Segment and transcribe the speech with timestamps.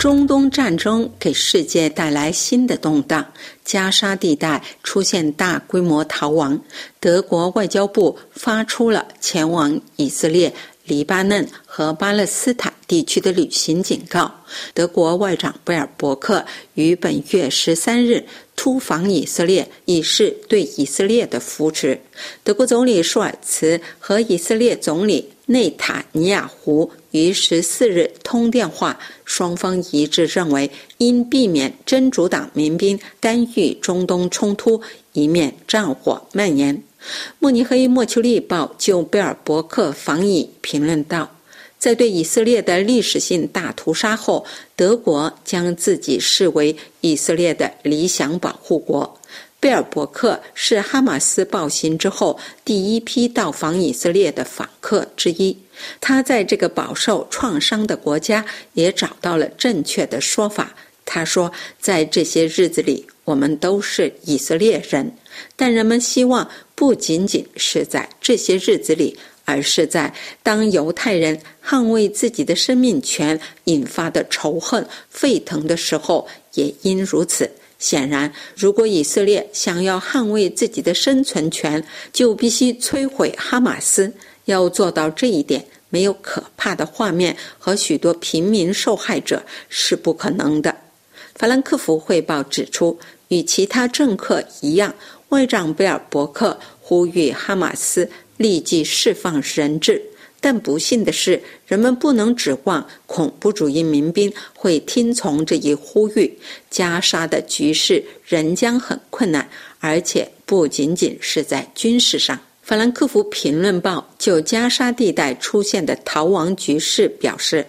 [0.00, 3.34] 中东战争给世界带来新的动荡，
[3.66, 6.58] 加沙地带出现大规模逃亡。
[6.98, 10.50] 德国外交部发出了前往以色列、
[10.84, 14.32] 黎巴嫩和巴勒斯坦地区的旅行警告。
[14.72, 18.24] 德国外长贝尔伯克于本月十三日
[18.56, 22.00] 突访以色列，以示对以色列的扶持。
[22.42, 26.88] 德国总理舒尔茨和以色列总理内塔尼亚胡。
[27.10, 34.80] 于十四日通电话，双方一致认为，应避免真主党民兵干预中东冲突，
[35.12, 36.80] 以免战火蔓延。
[37.40, 41.28] 慕尼黑莫丘利报就贝尔伯克访以评论道
[41.80, 49.18] ：“在对以色列的历史性大屠杀后，德国将自己视为以色列的理想保护国。”
[49.60, 55.56] 贝尔伯克是哈马斯暴行之后第一批到访以色列的访客之一。
[56.00, 60.74] 他在这个饱受创伤的国家也找到了正确的说法。
[61.04, 65.12] 他说：“在这些日子里，我们都是以色列人，
[65.56, 77.50] 但人们希望不仅仅是在这些日子里，而是在当犹太人捍卫自己的生命权引发的仇恨沸腾的时候，也应如此。
[77.80, 84.12] 显然，如果以色列想要捍卫自己的生存权，就必须摧毁哈马斯。”
[84.46, 90.74] 要做到这一点，没有可怕的画面和许多平民受害者是不可能的。
[91.36, 94.92] 法兰克福汇报指出，与其他政客一样，
[95.28, 100.02] 外长贝尔伯克呼吁哈马斯立即释放人质，
[100.40, 106.38] 但不幸的是，人们不能指望恐怖主义民兵会听从这一呼吁。
[106.70, 109.48] 加沙的局势仍将很困难，
[109.80, 112.38] 而且不仅仅是在军事上。
[112.62, 117.66] 法兰克福评论报就加沙地带出现的逃亡局势表示，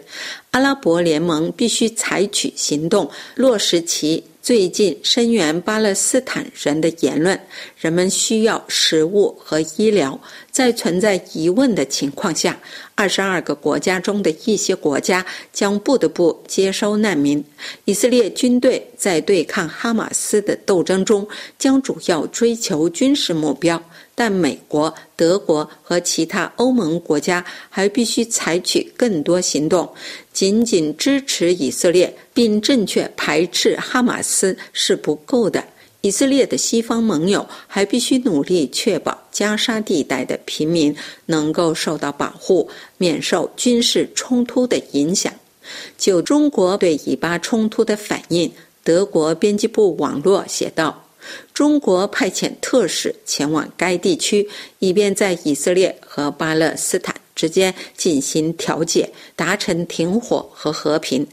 [0.51, 7.39] 阿拉伯联盟必须采取行动，落实其最近声援巴勒斯坦人的言论。
[7.77, 10.19] 人们需要食物和医疗。
[10.51, 12.59] 在存在疑问的情况下，
[12.95, 17.41] 二十二个国家中的一些国家将不得不接收难民。
[17.85, 21.25] 以色列军队在对抗哈马斯的斗争中
[21.57, 23.81] 将主要追求军事目标。
[24.13, 29.87] 但美国、德国和其他欧盟国家还必须采取更多行动。
[30.33, 35.63] 仅仅支持以色列并正确排斥哈马斯是不够的。
[36.01, 40.95] 以色列的西方盟友还必须努力确保加沙地带的平民
[41.27, 42.67] 能够受到保护，
[42.97, 45.31] 免受军事冲突的影响。
[45.99, 48.51] 就中国对以巴冲突的反应，
[48.83, 51.05] 德国编辑部网络写道。
[51.53, 54.49] 中国派遣特使前往该地区，
[54.79, 61.25] 以便在以色列和巴勒斯坦之间进行调解，达成停火和和平。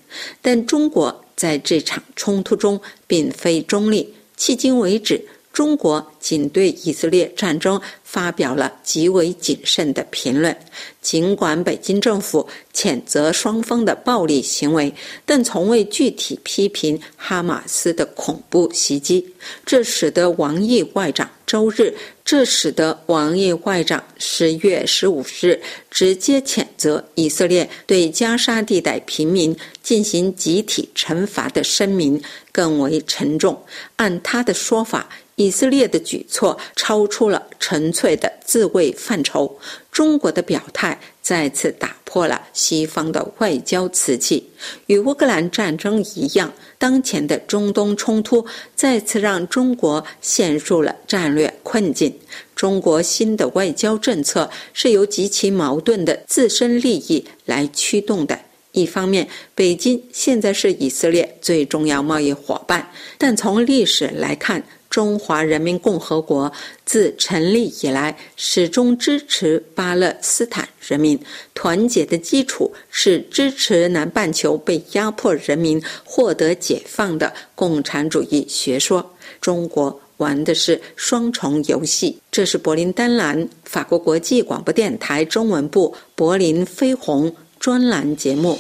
[0.43, 5.25] 但中国在这场冲突中并非中立，迄今为止。
[5.59, 10.57] 中国仅对以色列战争发表了极为谨慎的评论，
[11.03, 14.95] 尽管北京政府谴责双方的暴力行为，
[15.27, 19.35] 但从未具体批评哈马斯的恐怖袭击。
[19.67, 21.95] 这使得王毅外长周日，
[22.25, 25.61] 这使得王毅外长十月十五日
[25.91, 32.23] 直接谴责以色列对加沙地带平民进行集体惩罚的声明
[32.53, 33.65] 更为沉重。
[33.97, 35.09] 按他的说法。
[35.39, 39.57] 以色列的举措超出了纯粹的自卫范畴。
[39.93, 44.45] 中国的表态再次打破了西方的外交瓷器。
[44.87, 52.13] 与乌克兰战争一样，当前的中东冲突再次让中国陷入了战略困境。
[52.57, 58.37] 中国新的外交政策是由极其矛盾的自身利益来驱动的。
[58.73, 64.61] 一方面，北京现在是以色列最重要贸易伙伴，但从历史来看，
[64.91, 66.51] 中华人民共和国
[66.85, 71.19] 自成立以来，始终支持巴勒斯坦人民。
[71.55, 79.15] 团结的基础是支持南半球被压迫人民获得解放的共产主义学说。
[79.41, 82.19] 中国玩的是双重游戏。
[82.33, 88.59] 这是柏林丹兰法国国际广播电台中文部柏林飞鸿专栏节目。